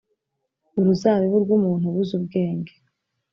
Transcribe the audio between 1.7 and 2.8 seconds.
ubuze ubwenge